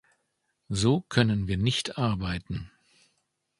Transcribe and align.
So 0.69 1.01
können 1.01 1.47
wir 1.47 1.57
nicht 1.57 1.99
arbeiten. 1.99 2.71